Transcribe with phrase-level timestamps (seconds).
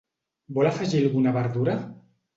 [0.57, 1.77] Vol afegir alguna verdura?